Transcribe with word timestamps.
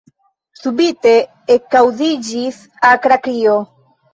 Subite 0.61 1.11
ekaŭdiĝis 1.57 2.59
akra 2.95 3.21
krio. 3.29 3.59